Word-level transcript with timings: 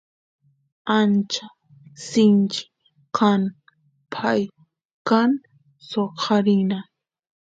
ancha 0.97 1.45
sinchi 2.07 2.63
kan 3.17 3.41
pay 4.13 4.41
kan 5.09 5.29
soqarina 5.89 6.79